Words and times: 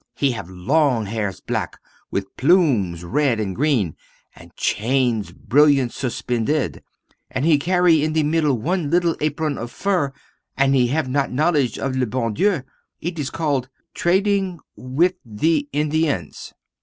He 0.15 0.31
have 0.31 0.49
long 0.49 1.05
hairs 1.05 1.41
black, 1.41 1.77
with 2.09 2.35
plumes 2.35 3.03
red 3.03 3.39
and 3.39 3.55
green; 3.55 3.95
and 4.35 4.51
chains 4.55 5.31
brilliant 5.31 5.93
suspended, 5.93 6.81
and 7.29 7.45
he 7.45 7.59
carry 7.59 8.03
in 8.03 8.13
the 8.13 8.23
middle 8.23 8.57
one 8.57 8.89
little 8.89 9.15
apron 9.21 9.59
of 9.59 9.69
fur; 9.69 10.11
and 10.57 10.73
he 10.73 10.87
have 10.87 11.07
not 11.07 11.31
knowledge 11.31 11.77
of 11.77 11.93
the 11.99 12.07
bon 12.07 12.33
Dieu. 12.33 12.63
It 12.99 13.19
is 13.19 13.29
call: 13.29 13.67
"trading 13.93 14.57
with 14.75 15.17
the 15.23 15.69
Indians." 15.71 16.51